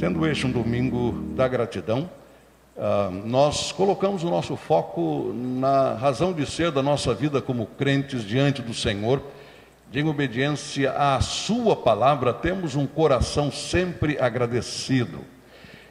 Sendo 0.00 0.26
este 0.26 0.46
um 0.46 0.50
domingo 0.50 1.12
da 1.34 1.46
gratidão, 1.46 2.08
uh, 2.74 3.10
nós 3.26 3.70
colocamos 3.70 4.24
o 4.24 4.30
nosso 4.30 4.56
foco 4.56 5.30
na 5.34 5.92
razão 5.92 6.32
de 6.32 6.50
ser 6.50 6.70
da 6.70 6.82
nossa 6.82 7.12
vida 7.12 7.42
como 7.42 7.66
crentes 7.66 8.24
diante 8.24 8.62
do 8.62 8.72
Senhor, 8.72 9.20
de 9.92 10.02
obediência 10.02 10.92
à 10.92 11.20
Sua 11.20 11.76
palavra, 11.76 12.32
temos 12.32 12.74
um 12.76 12.86
coração 12.86 13.52
sempre 13.52 14.18
agradecido. 14.18 15.20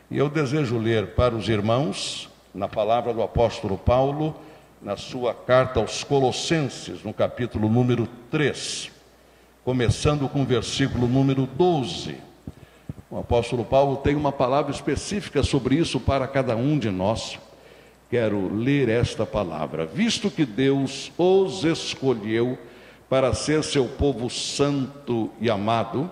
E 0.09 0.17
eu 0.17 0.27
desejo 0.27 0.79
ler 0.79 1.09
para 1.09 1.35
os 1.35 1.47
irmãos, 1.47 2.31
na 2.51 2.67
palavra 2.67 3.13
do 3.13 3.21
apóstolo 3.21 3.77
Paulo, 3.77 4.35
na 4.81 4.97
sua 4.97 5.35
carta 5.35 5.79
aos 5.79 6.03
Colossenses, 6.03 7.03
no 7.03 7.13
capítulo 7.13 7.69
número 7.69 8.09
3, 8.31 8.89
começando 9.63 10.27
com 10.27 10.41
o 10.41 10.45
versículo 10.45 11.07
número 11.07 11.45
12. 11.45 12.28
O 13.11 13.17
apóstolo 13.17 13.65
Paulo 13.65 13.97
tem 13.97 14.15
uma 14.15 14.31
palavra 14.31 14.71
específica 14.71 15.41
sobre 15.41 15.75
isso 15.75 15.99
para 15.99 16.27
cada 16.27 16.55
um 16.55 16.77
de 16.77 16.91
nós. 16.91 17.39
Quero 18.07 18.53
ler 18.53 18.87
esta 18.87 19.25
palavra. 19.25 19.83
Visto 19.83 20.29
que 20.29 20.45
Deus 20.45 21.11
os 21.17 21.63
escolheu 21.63 22.55
para 23.09 23.33
ser 23.33 23.63
seu 23.63 23.85
povo 23.85 24.29
santo 24.29 25.31
e 25.41 25.49
amado, 25.49 26.09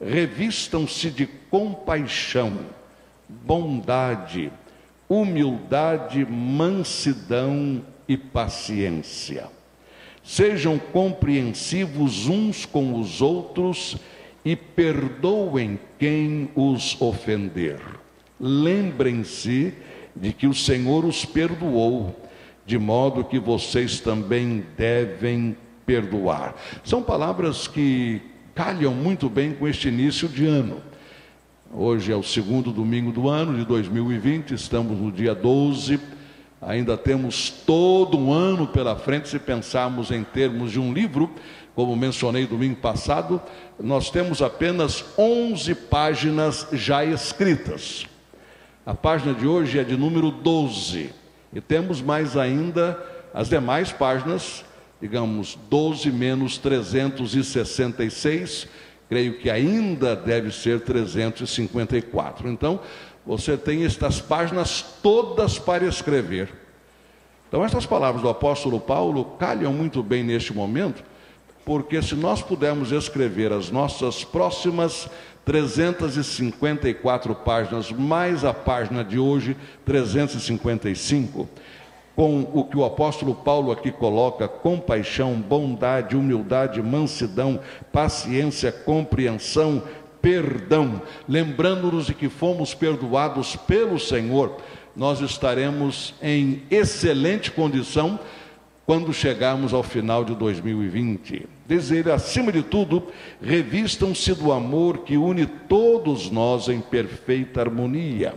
revistam-se 0.00 1.10
de 1.10 1.26
compaixão, 1.26 2.60
bondade, 3.28 4.50
humildade, 5.06 6.24
mansidão 6.24 7.84
e 8.08 8.16
paciência. 8.16 9.48
Sejam 10.24 10.78
compreensivos 10.78 12.26
uns 12.26 12.64
com 12.64 12.98
os 12.98 13.20
outros 13.20 13.92
e 13.92 14.17
perdoem 14.56 15.78
quem 15.98 16.50
os 16.54 17.00
ofender. 17.00 17.80
Lembrem-se 18.40 19.74
de 20.14 20.32
que 20.32 20.46
o 20.46 20.54
Senhor 20.54 21.04
os 21.04 21.24
perdoou, 21.24 22.14
de 22.64 22.78
modo 22.78 23.24
que 23.24 23.38
vocês 23.38 24.00
também 24.00 24.64
devem 24.76 25.56
perdoar. 25.86 26.54
São 26.84 27.02
palavras 27.02 27.66
que 27.66 28.20
calham 28.54 28.94
muito 28.94 29.28
bem 29.28 29.52
com 29.54 29.66
este 29.66 29.88
início 29.88 30.28
de 30.28 30.46
ano. 30.46 30.82
Hoje 31.72 32.12
é 32.12 32.16
o 32.16 32.22
segundo 32.22 32.72
domingo 32.72 33.12
do 33.12 33.28
ano 33.28 33.56
de 33.58 33.64
2020, 33.64 34.52
estamos 34.52 34.98
no 34.98 35.12
dia 35.12 35.34
12. 35.34 36.17
Ainda 36.60 36.96
temos 36.96 37.50
todo 37.50 38.18
um 38.18 38.32
ano 38.32 38.66
pela 38.66 38.96
frente 38.96 39.28
se 39.28 39.38
pensarmos 39.38 40.10
em 40.10 40.24
termos 40.24 40.72
de 40.72 40.80
um 40.80 40.92
livro 40.92 41.32
como 41.78 41.94
mencionei 41.94 42.44
domingo 42.44 42.74
passado, 42.74 43.40
nós 43.78 44.10
temos 44.10 44.42
apenas 44.42 45.04
11 45.16 45.76
páginas 45.76 46.66
já 46.72 47.04
escritas. 47.04 48.04
A 48.84 48.94
página 48.94 49.32
de 49.32 49.46
hoje 49.46 49.78
é 49.78 49.84
de 49.84 49.96
número 49.96 50.32
12. 50.32 51.12
E 51.52 51.60
temos 51.60 52.02
mais 52.02 52.36
ainda 52.36 53.00
as 53.32 53.48
demais 53.48 53.92
páginas, 53.92 54.64
digamos, 55.00 55.56
12 55.70 56.10
menos 56.10 56.58
366, 56.58 58.66
creio 59.08 59.38
que 59.38 59.48
ainda 59.48 60.16
deve 60.16 60.50
ser 60.50 60.80
354. 60.80 62.48
Então, 62.48 62.80
você 63.28 63.58
tem 63.58 63.84
estas 63.84 64.22
páginas 64.22 64.82
todas 65.02 65.58
para 65.58 65.84
escrever. 65.84 66.48
Então, 67.46 67.62
essas 67.62 67.84
palavras 67.84 68.22
do 68.22 68.28
apóstolo 68.30 68.80
Paulo 68.80 69.22
calham 69.38 69.70
muito 69.70 70.02
bem 70.02 70.24
neste 70.24 70.54
momento, 70.54 71.04
porque 71.62 72.00
se 72.00 72.14
nós 72.14 72.40
pudermos 72.40 72.90
escrever 72.90 73.52
as 73.52 73.70
nossas 73.70 74.24
próximas 74.24 75.10
354 75.44 77.34
páginas, 77.34 77.92
mais 77.92 78.46
a 78.46 78.54
página 78.54 79.04
de 79.04 79.18
hoje, 79.18 79.54
355, 79.84 81.46
com 82.18 82.40
o 82.52 82.64
que 82.64 82.76
o 82.76 82.84
apóstolo 82.84 83.32
Paulo 83.32 83.70
aqui 83.70 83.92
coloca: 83.92 84.48
compaixão, 84.48 85.34
bondade, 85.34 86.16
humildade, 86.16 86.82
mansidão, 86.82 87.60
paciência, 87.92 88.72
compreensão, 88.72 89.82
perdão, 90.20 91.02
lembrando-nos 91.28 92.06
de 92.06 92.14
que 92.14 92.28
fomos 92.28 92.74
perdoados 92.74 93.56
pelo 93.56 93.98
Senhor, 93.98 94.56
nós 94.94 95.20
estaremos 95.20 96.14
em 96.20 96.62
excelente 96.70 97.50
condição 97.50 98.18
quando 98.88 99.12
chegarmos 99.12 99.74
ao 99.74 99.82
final 99.82 100.24
de 100.24 100.34
2020. 100.34 101.46
Diz 101.66 101.90
ele, 101.90 102.10
acima 102.10 102.50
de 102.50 102.62
tudo, 102.62 103.08
revistam-se 103.42 104.34
do 104.34 104.50
amor 104.50 104.98
que 104.98 105.18
une 105.18 105.44
todos 105.44 106.30
nós 106.30 106.68
em 106.68 106.80
perfeita 106.80 107.60
harmonia. 107.60 108.34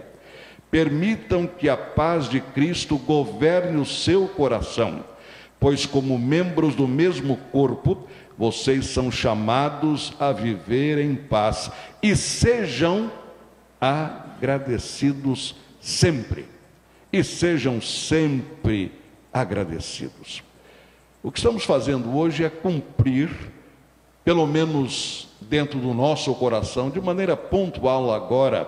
Permitam 0.69 1.47
que 1.47 1.69
a 1.69 1.77
paz 1.77 2.27
de 2.27 2.41
Cristo 2.41 2.97
governe 2.97 3.79
o 3.79 3.85
seu 3.85 4.27
coração, 4.27 5.05
pois, 5.61 5.85
como 5.85 6.17
membros 6.17 6.73
do 6.73 6.87
mesmo 6.87 7.37
corpo, 7.51 8.07
vocês 8.35 8.87
são 8.87 9.11
chamados 9.11 10.11
a 10.19 10.31
viver 10.31 10.97
em 10.97 11.15
paz 11.15 11.69
e 12.01 12.15
sejam 12.15 13.11
agradecidos 13.79 15.55
sempre. 15.79 16.47
E 17.13 17.23
sejam 17.23 17.79
sempre 17.79 18.91
agradecidos. 19.31 20.41
O 21.21 21.31
que 21.31 21.37
estamos 21.37 21.63
fazendo 21.63 22.17
hoje 22.17 22.43
é 22.43 22.49
cumprir, 22.49 23.29
pelo 24.23 24.47
menos 24.47 25.29
dentro 25.41 25.77
do 25.77 25.93
nosso 25.93 26.33
coração, 26.33 26.89
de 26.89 26.99
maneira 26.99 27.37
pontual 27.37 28.11
agora, 28.11 28.67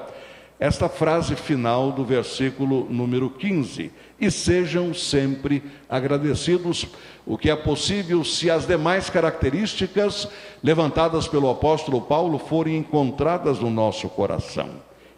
esta 0.64 0.88
frase 0.88 1.36
final 1.36 1.92
do 1.92 2.06
versículo 2.06 2.88
número 2.90 3.30
15: 3.30 3.92
e 4.18 4.32
sejam 4.32 4.94
sempre 4.94 5.62
agradecidos, 5.90 6.88
o 7.26 7.38
que 7.38 7.50
é 7.50 7.56
possível 7.56 8.24
se 8.24 8.50
as 8.50 8.66
demais 8.66 9.10
características 9.10 10.26
levantadas 10.64 11.28
pelo 11.28 11.50
apóstolo 11.50 12.00
Paulo 12.00 12.40
forem 12.40 12.78
encontradas 12.78 13.60
no 13.60 13.70
nosso 13.70 14.08
coração. 14.08 14.70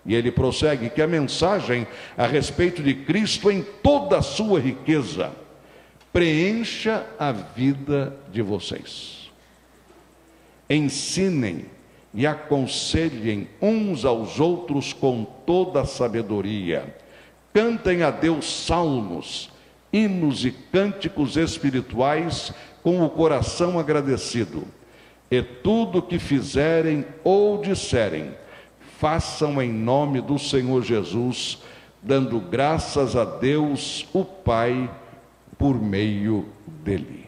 E 0.04 0.16
ele 0.16 0.32
prossegue 0.32 0.90
que 0.90 1.00
a 1.00 1.06
mensagem 1.06 1.86
a 2.18 2.26
respeito 2.26 2.82
de 2.82 2.96
Cristo 2.96 3.52
em 3.52 3.62
toda 3.62 4.18
a 4.18 4.24
sua 4.24 4.60
riqueza 4.60 5.32
preencha 6.12 7.06
a 7.20 7.32
vida 7.32 8.18
de 8.32 8.42
vocês. 8.42 9.30
Ensinem 10.68 11.75
e 12.16 12.26
aconselhem 12.26 13.50
uns 13.62 14.06
aos 14.06 14.40
outros 14.40 14.94
com 14.94 15.26
toda 15.46 15.82
a 15.82 15.86
sabedoria. 15.86 16.96
Cantem 17.54 18.04
a 18.04 18.10
Deus 18.10 18.46
salmos, 18.66 19.52
hinos 19.92 20.46
e 20.46 20.52
cânticos 20.52 21.36
espirituais 21.36 22.54
com 22.82 23.04
o 23.04 23.10
coração 23.10 23.78
agradecido. 23.78 24.64
E 25.30 25.42
tudo 25.42 26.02
que 26.02 26.18
fizerem 26.18 27.06
ou 27.24 27.62
disserem, 27.62 28.32
façam 28.98 29.62
em 29.62 29.72
nome 29.72 30.22
do 30.22 30.40
Senhor 30.40 30.84
Jesus, 30.84 31.62
dando 32.02 32.40
graças 32.40 33.16
a 33.16 33.26
Deus, 33.26 34.08
o 34.14 34.24
Pai, 34.24 34.90
por 35.58 35.82
meio 35.82 36.46
dele. 36.84 37.25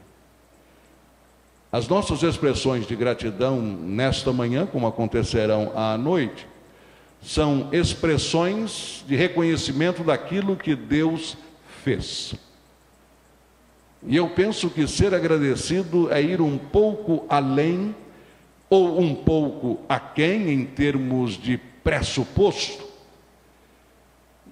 As 1.78 1.88
nossas 1.88 2.24
expressões 2.24 2.88
de 2.88 2.96
gratidão 2.96 3.62
nesta 3.62 4.34
manhã, 4.34 4.66
como 4.66 4.88
acontecerão 4.88 5.72
à 5.76 5.96
noite, 5.96 6.48
são 7.22 7.70
expressões 7.72 9.06
de 9.08 9.16
reconhecimento 9.16 10.04
daquilo 10.04 10.56
que 10.56 10.76
Deus 10.76 11.38
fez. 11.84 12.34
E 14.08 14.16
eu 14.16 14.28
penso 14.28 14.72
que 14.72 14.88
ser 14.88 15.14
agradecido 15.14 16.12
é 16.12 16.20
ir 16.20 16.42
um 16.42 16.58
pouco 16.58 17.28
além 17.30 17.96
ou 18.68 19.00
um 19.00 19.14
pouco 19.14 19.80
aquém 19.88 20.50
em 20.50 20.66
termos 20.66 21.38
de 21.38 21.60
pressuposto, 21.84 22.88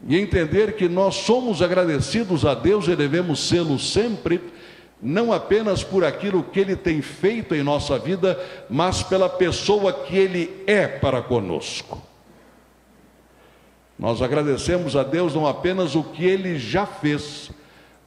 e 0.07 0.16
entender 0.16 0.75
que 0.75 0.88
nós 0.88 1.16
somos 1.16 1.63
agradecidos 1.63 2.45
a 2.45 2.54
Deus 2.54 2.88
e 2.88 2.95
devemos 2.95 3.48
sê-lo 3.48 3.80
sempre, 3.80 4.39
não 5.06 5.31
apenas 5.31 5.84
por 5.84 6.04
aquilo 6.04 6.44
que 6.44 6.60
Ele 6.60 6.75
tem 6.75 7.00
feito 7.00 7.54
em 7.54 7.62
nossa 7.62 8.00
vida, 8.00 8.44
mas 8.68 9.04
pela 9.04 9.30
pessoa 9.30 9.94
que 9.94 10.18
Ele 10.18 10.63
é 10.66 10.88
para 10.88 11.22
conosco. 11.22 12.02
Nós 14.00 14.24
agradecemos 14.24 14.96
a 14.96 15.04
Deus 15.04 15.36
não 15.36 15.46
apenas 15.46 15.94
o 15.94 16.04
que 16.04 16.25
Ele 16.25 16.57
já 16.57 16.88
fez, 16.88 17.52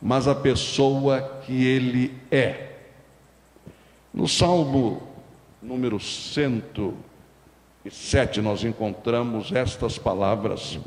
mas 0.02 0.26
a 0.26 0.34
pessoa 0.34 1.22
que 1.46 1.64
Ele 1.64 2.12
é. 2.32 2.72
No 4.12 4.26
Salmo 4.26 5.00
número 5.62 6.00
107, 6.00 8.40
nós 8.40 8.64
encontramos 8.64 9.52
estas 9.52 9.98
palavras. 9.98 10.80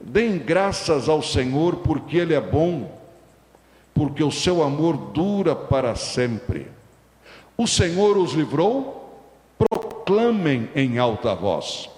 Deem 0.00 0.38
graças 0.38 1.08
ao 1.08 1.22
Senhor, 1.22 1.76
porque 1.76 2.16
Ele 2.16 2.34
é 2.34 2.40
bom, 2.40 3.05
porque 3.96 4.22
o 4.22 4.30
seu 4.30 4.62
amor 4.62 4.94
dura 4.94 5.56
para 5.56 5.94
sempre. 5.94 6.66
O 7.56 7.66
Senhor 7.66 8.18
os 8.18 8.34
livrou, 8.34 9.24
proclamem 9.58 10.68
em 10.76 10.98
alta 10.98 11.34
voz. 11.34 11.88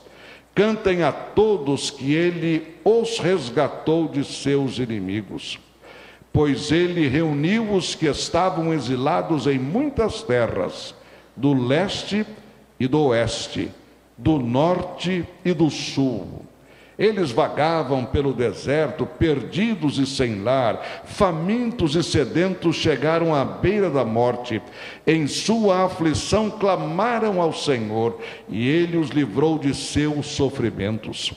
Cantem 0.55 1.03
a 1.03 1.11
todos 1.11 1.91
que 1.91 2.15
ele 2.15 2.77
os 2.85 3.19
resgatou 3.19 4.06
de 4.06 4.25
seus 4.25 4.79
inimigos, 4.79 5.59
pois 6.33 6.71
ele 6.71 7.09
reuniu 7.09 7.75
os 7.75 7.97
que 7.97 8.06
estavam 8.06 8.73
exilados 8.73 9.49
em 9.49 9.59
muitas 9.59 10.23
terras, 10.23 10.94
do 11.35 11.53
leste 11.53 12.25
e 12.79 12.87
do 12.87 13.01
oeste, 13.06 13.73
do 14.17 14.39
norte 14.39 15.27
e 15.44 15.53
do 15.53 15.69
sul 15.69 16.48
eles 16.99 17.31
vagavam 17.31 18.05
pelo 18.05 18.33
deserto, 18.33 19.06
perdidos 19.06 19.99
e 19.99 20.06
sem 20.06 20.43
lar, 20.43 21.05
famintos 21.05 21.95
e 21.95 22.03
sedentos, 22.03 22.75
chegaram 22.75 23.33
à 23.33 23.45
beira 23.45 23.89
da 23.89 24.05
morte. 24.05 24.61
Em 25.06 25.29
sua 25.29 25.85
aflição 25.85 26.50
clamaram 26.50 27.41
ao 27.41 27.53
Senhor, 27.53 28.19
e 28.49 28.69
ele 28.69 28.97
os 28.97 29.11
livrou 29.11 29.61
de 29.61 29.73
seus 29.77 30.27
sofrimentos. 30.27 31.33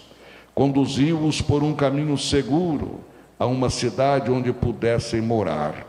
Conduziu-os 0.56 1.44
por 1.44 1.62
um 1.62 1.76
caminho 1.76 2.18
seguro 2.18 3.02
a 3.38 3.46
uma 3.46 3.70
cidade 3.70 4.32
onde 4.32 4.52
pudessem 4.52 5.22
morar. 5.22 5.86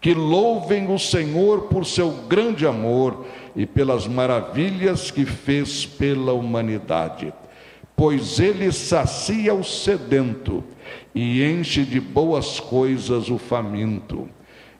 Que 0.00 0.12
louvem 0.12 0.92
o 0.92 0.98
Senhor 0.98 1.62
por 1.62 1.86
seu 1.86 2.10
grande 2.28 2.66
amor 2.66 3.24
e 3.54 3.64
pelas 3.64 4.08
maravilhas 4.08 5.12
que 5.12 5.24
fez 5.24 5.86
pela 5.86 6.32
humanidade 6.32 7.32
pois 7.96 8.40
ele 8.40 8.72
sacia 8.72 9.54
o 9.54 9.62
sedento 9.62 10.64
e 11.14 11.44
enche 11.44 11.84
de 11.84 12.00
boas 12.00 12.58
coisas 12.58 13.30
o 13.30 13.38
faminto. 13.38 14.28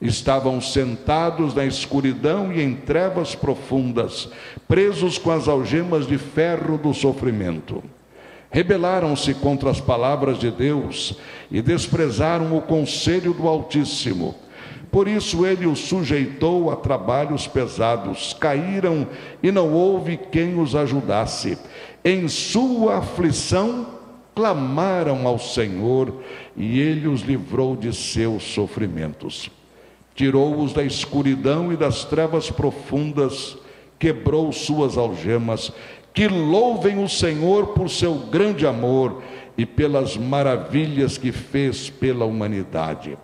Estavam 0.00 0.60
sentados 0.60 1.54
na 1.54 1.64
escuridão 1.64 2.52
e 2.52 2.60
em 2.60 2.74
trevas 2.74 3.34
profundas, 3.34 4.28
presos 4.66 5.16
com 5.16 5.30
as 5.30 5.48
algemas 5.48 6.06
de 6.06 6.18
ferro 6.18 6.76
do 6.76 6.92
sofrimento. 6.92 7.82
Rebelaram-se 8.50 9.34
contra 9.34 9.70
as 9.70 9.80
palavras 9.80 10.38
de 10.38 10.50
Deus 10.50 11.18
e 11.50 11.62
desprezaram 11.62 12.56
o 12.56 12.60
conselho 12.60 13.32
do 13.32 13.48
Altíssimo. 13.48 14.34
Por 14.94 15.08
isso 15.08 15.44
ele 15.44 15.66
os 15.66 15.80
sujeitou 15.80 16.70
a 16.70 16.76
trabalhos 16.76 17.48
pesados, 17.48 18.32
caíram 18.32 19.08
e 19.42 19.50
não 19.50 19.72
houve 19.72 20.16
quem 20.16 20.56
os 20.56 20.76
ajudasse 20.76 21.58
em 22.04 22.28
sua 22.28 22.98
aflição, 22.98 23.88
clamaram 24.36 25.26
ao 25.26 25.36
Senhor 25.36 26.22
e 26.56 26.78
ele 26.78 27.08
os 27.08 27.22
livrou 27.22 27.74
de 27.74 27.92
seus 27.92 28.44
sofrimentos. 28.44 29.50
Tirou-os 30.14 30.72
da 30.72 30.84
escuridão 30.84 31.72
e 31.72 31.76
das 31.76 32.04
trevas 32.04 32.48
profundas, 32.48 33.58
quebrou 33.98 34.52
suas 34.52 34.96
algemas. 34.96 35.72
Que 36.12 36.28
louvem 36.28 37.02
o 37.02 37.08
Senhor 37.08 37.66
por 37.74 37.90
seu 37.90 38.14
grande 38.14 38.64
amor 38.64 39.24
e 39.58 39.66
pelas 39.66 40.16
maravilhas 40.16 41.18
que 41.18 41.32
fez 41.32 41.90
pela 41.90 42.24
humanidade. 42.24 43.18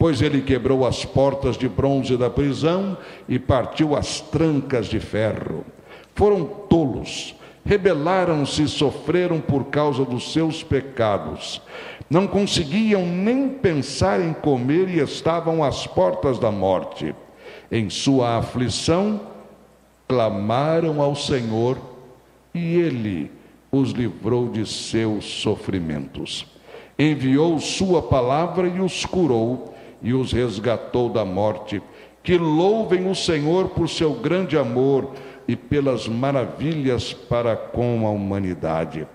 Pois 0.00 0.20
ele 0.20 0.42
quebrou 0.42 0.84
as 0.84 1.04
portas 1.04 1.56
de 1.56 1.68
bronze 1.68 2.16
da 2.16 2.28
prisão 2.28 2.98
e 3.28 3.38
partiu 3.38 3.94
as 3.94 4.20
trancas 4.20 4.86
de 4.86 4.98
ferro. 4.98 5.64
Foram 6.14 6.44
tolos 6.44 7.36
rebelaram-se 7.64 8.62
e 8.62 8.68
sofreram 8.68 9.40
por 9.40 9.66
causa 9.66 10.04
dos 10.04 10.32
seus 10.32 10.62
pecados. 10.62 11.60
Não 12.08 12.26
conseguiam 12.26 13.06
nem 13.06 13.48
pensar 13.48 14.20
em 14.20 14.32
comer 14.32 14.88
e 14.88 14.98
estavam 14.98 15.62
às 15.62 15.86
portas 15.86 16.38
da 16.38 16.50
morte. 16.50 17.14
Em 17.70 17.88
sua 17.88 18.38
aflição, 18.38 19.20
clamaram 20.08 21.00
ao 21.00 21.14
Senhor 21.14 21.78
e 22.52 22.74
ele 22.74 23.30
os 23.70 23.90
livrou 23.92 24.48
de 24.48 24.66
seus 24.66 25.24
sofrimentos. 25.24 26.46
Enviou 26.98 27.60
sua 27.60 28.02
palavra 28.02 28.66
e 28.66 28.80
os 28.80 29.06
curou 29.06 29.69
e 30.02 30.14
os 30.14 30.32
resgatou 30.32 31.08
da 31.08 31.24
morte. 31.24 31.82
Que 32.22 32.36
louvem 32.36 33.10
o 33.10 33.14
Senhor 33.14 33.68
por 33.70 33.88
seu 33.88 34.12
grande 34.14 34.56
amor 34.56 35.12
e 35.48 35.56
pelas 35.56 36.06
maravilhas 36.06 37.12
para 37.12 37.56
com 37.56 38.06
a 38.06 38.10
humanidade. 38.10 39.06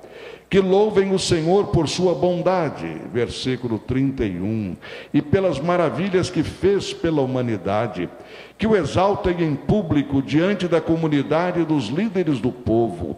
Que 0.49 0.59
louvem 0.59 1.13
o 1.13 1.19
Senhor 1.19 1.67
por 1.67 1.87
sua 1.87 2.13
bondade, 2.13 3.01
versículo 3.11 3.79
31, 3.79 4.75
e 5.13 5.21
pelas 5.21 5.59
maravilhas 5.59 6.29
que 6.29 6.43
fez 6.43 6.93
pela 6.93 7.21
humanidade. 7.21 8.09
Que 8.57 8.67
o 8.67 8.75
exaltem 8.75 9.41
em 9.41 9.55
público 9.55 10.21
diante 10.21 10.67
da 10.67 10.79
comunidade 10.79 11.63
dos 11.63 11.87
líderes 11.87 12.39
do 12.39 12.51
povo. 12.51 13.17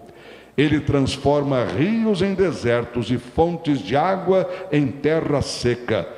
Ele 0.58 0.80
transforma 0.80 1.64
rios 1.64 2.22
em 2.22 2.34
desertos 2.34 3.12
e 3.12 3.18
fontes 3.18 3.80
de 3.80 3.96
água 3.96 4.50
em 4.72 4.88
terra 4.88 5.42
seca. 5.42 6.17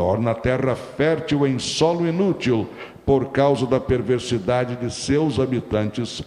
Torna 0.00 0.30
a 0.30 0.34
terra 0.34 0.74
fértil 0.74 1.46
em 1.46 1.58
solo 1.58 2.08
inútil, 2.08 2.66
por 3.04 3.26
causa 3.32 3.66
da 3.66 3.78
perversidade 3.78 4.76
de 4.76 4.90
seus 4.90 5.38
habitantes, 5.38 6.22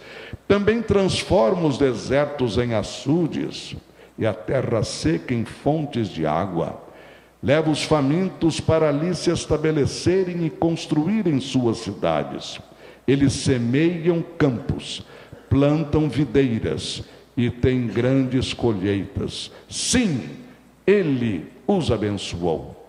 também 0.46 0.80
transforma 0.80 1.66
os 1.66 1.76
desertos 1.76 2.56
em 2.56 2.72
açudes 2.72 3.74
e 4.16 4.24
a 4.24 4.32
terra 4.32 4.84
seca 4.84 5.34
em 5.34 5.44
fontes 5.44 6.08
de 6.08 6.24
água. 6.24 6.80
Leva 7.42 7.68
os 7.68 7.82
famintos 7.82 8.60
para 8.60 8.90
ali 8.90 9.12
se 9.12 9.32
estabelecerem 9.32 10.46
e 10.46 10.50
construírem 10.50 11.40
suas 11.40 11.78
cidades. 11.78 12.60
Eles 13.08 13.32
semeiam 13.32 14.22
campos, 14.38 15.04
plantam 15.50 16.08
videiras 16.08 17.02
e 17.36 17.50
têm 17.50 17.88
grandes 17.88 18.54
colheitas. 18.54 19.50
Sim, 19.68 20.28
ele 20.86 21.48
os 21.66 21.90
abençoou. 21.90 22.83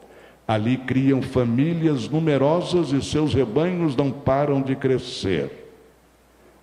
Ali 0.48 0.78
criam 0.78 1.22
famílias 1.22 2.08
numerosas 2.08 2.92
e 2.92 3.02
seus 3.02 3.34
rebanhos 3.34 3.96
não 3.96 4.12
param 4.12 4.62
de 4.62 4.76
crescer. 4.76 5.72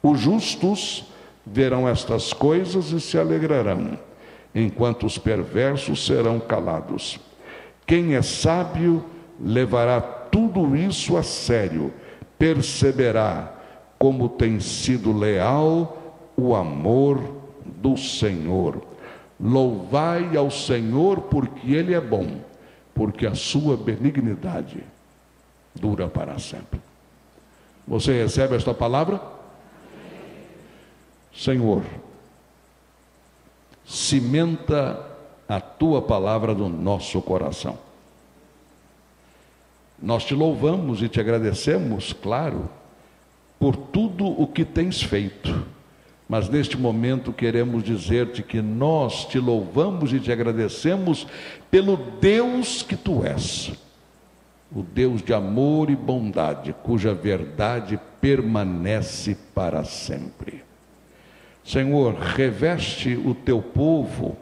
Os 0.01 0.21
justos 0.21 1.05
verão 1.45 1.89
estas 1.89 2.33
coisas 2.33 2.93
e 2.93 3.01
se 3.01 3.19
alegrarão, 3.19 3.99
enquanto 4.55 5.05
os 5.05 5.19
perversos 5.19 6.07
serão 6.07 6.39
calados. 6.39 7.19
Quem 7.85 8.15
é 8.15 8.23
sábio 8.23 9.05
levará 9.41 10.01
tudo 10.01 10.77
isso 10.77 11.17
a 11.17 11.23
sério, 11.25 11.93
perceberá 12.39 13.53
como 13.99 14.29
tem 14.29 14.61
sido 14.61 15.17
leal 15.17 16.21
o 16.37 16.55
amor 16.55 17.21
do 17.65 17.97
Senhor. 17.97 18.81
Louvai 19.41 20.37
ao 20.37 20.53
Senhor 20.53 21.23
porque 21.23 21.73
Ele 21.73 21.95
é 21.95 22.01
bom 22.01 22.52
porque 22.95 23.27
a 23.27 23.35
sua 23.35 23.77
benignidade 23.77 24.85
dura 25.75 26.09
para 26.09 26.39
sempre. 26.39 26.81
Você 27.87 28.23
recebe 28.23 28.57
esta 28.57 28.75
palavra? 28.75 29.21
Senhor, 31.35 31.83
cimenta 33.85 35.05
a 35.49 35.61
tua 35.61 36.03
palavra 36.03 36.55
no 36.55 36.69
nosso 36.69 37.21
coração. 37.23 37.79
Nós 40.01 40.25
te 40.25 40.35
louvamos 40.35 41.03
e 41.03 41.09
te 41.09 41.21
agradecemos, 41.21 42.13
claro, 42.13 42.69
por 43.59 43.77
tudo 43.77 44.27
o 44.27 44.47
que 44.47 44.65
tens 44.65 45.03
feito 45.03 45.65
mas 46.33 46.49
neste 46.49 46.79
momento 46.79 47.31
queremos 47.31 47.85
dizer-te 47.85 48.43
que 48.43 48.63
nós 48.63 49.27
te 49.27 49.39
louvamos 49.39 50.15
e 50.15 50.19
te 50.19 50.33
agradecemos 50.33 51.27
pelo 51.71 51.95
Deus 51.95 52.83
que 52.83 52.97
tu 52.97 53.23
és, 53.23 53.71
o 54.75 54.83
Deus 54.83 55.21
de 55.21 55.35
amor 55.35 55.91
e 55.91 55.95
bondade, 55.95 56.75
cuja 56.83 57.13
verdade 57.13 58.01
permanece 58.19 59.37
para 59.55 59.85
sempre. 59.85 60.65
Senhor, 61.63 62.15
reveste 62.15 63.15
o 63.15 63.35
teu 63.35 63.61
povo 63.61 64.35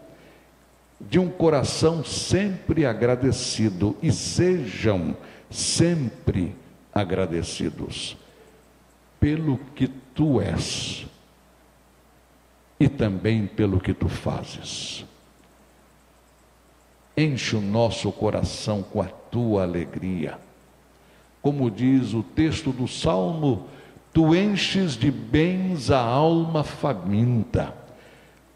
de 1.00 1.18
um 1.18 1.28
coração 1.28 2.04
sempre 2.04 2.86
agradecido 2.86 3.96
e 4.00 4.12
sejam 4.12 5.16
sempre 5.50 6.54
agradecidos 6.94 8.16
pelo 9.18 9.58
que 9.74 9.88
tu 10.14 10.40
és 10.40 11.10
e 12.80 12.88
também 12.88 13.46
pelo 13.46 13.78
que 13.78 13.92
tu 13.92 14.08
fazes. 14.08 15.04
Enche 17.14 17.54
o 17.54 17.60
nosso 17.60 18.10
coração 18.10 18.82
com 18.82 19.02
a 19.02 19.06
tua 19.06 19.62
alegria. 19.62 20.38
Como 21.42 21.70
diz 21.70 22.14
o 22.14 22.22
texto 22.22 22.72
do 22.72 22.88
Salmo, 22.88 23.66
tu 24.14 24.34
enches 24.34 24.96
de 24.96 25.10
bens 25.10 25.90
a 25.90 26.00
alma 26.00 26.64
faminta, 26.64 27.74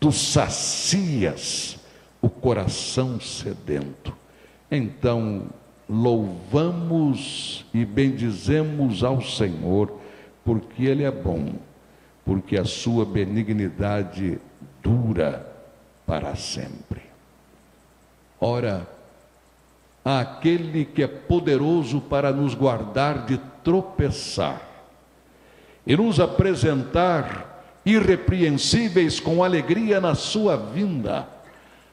tu 0.01 0.11
sacias 0.11 1.79
o 2.23 2.31
coração 2.31 3.21
sedento. 3.21 4.17
Então, 4.71 5.49
louvamos 5.87 7.67
e 7.75 7.85
bendizemos 7.85 9.05
ao 9.05 9.21
Senhor, 9.21 10.01
porque 10.43 10.85
Ele 10.85 11.05
é 11.05 11.11
bom 11.11 11.53
porque 12.25 12.57
a 12.57 12.65
sua 12.65 13.05
benignidade 13.05 14.41
dura 14.83 15.47
para 16.07 16.35
sempre. 16.35 17.03
Ora, 18.41 18.89
aquele 20.05 20.85
que 20.85 21.03
é 21.03 21.07
poderoso 21.07 22.01
para 22.01 22.33
nos 22.33 22.55
guardar 22.55 23.27
de 23.27 23.39
tropeçar 23.63 24.61
e 25.87 25.97
nos 25.97 26.19
apresentar 26.19 27.81
irrepreensíveis 27.85 29.21
com 29.21 29.45
alegria 29.45 30.01
na 30.01 30.15
sua 30.15 30.57
vinda, 30.57 31.29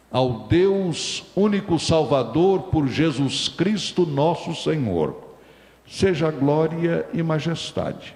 ao 0.10 0.48
Deus 0.48 1.24
único 1.36 1.80
Salvador 1.80 2.64
por 2.64 2.88
Jesus 2.88 3.48
Cristo 3.48 4.06
nosso 4.06 4.56
Senhor, 4.56 5.16
seja 5.88 6.32
glória 6.32 7.06
e 7.14 7.22
majestade, 7.22 8.16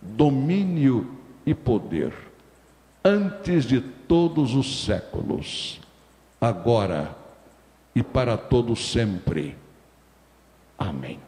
domínio 0.00 1.17
e 1.48 1.54
poder, 1.54 2.12
antes 3.02 3.64
de 3.64 3.80
todos 3.80 4.54
os 4.54 4.84
séculos, 4.84 5.80
agora 6.38 7.16
e 7.94 8.02
para 8.02 8.36
todo 8.36 8.76
sempre. 8.76 9.56
Amém. 10.78 11.27